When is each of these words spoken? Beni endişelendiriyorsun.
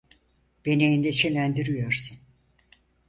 Beni 0.65 0.83
endişelendiriyorsun. 0.85 2.17